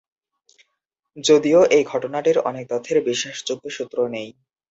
যদিও 1.17 1.59
এই 1.75 1.83
ঘটনাটির 1.83 2.37
অনেক 2.49 2.65
তথ্যের 2.71 2.97
বিশ্বাসযোগ্য 3.07 3.63
সূত্র 3.69 3.97
নেই। 4.07 4.29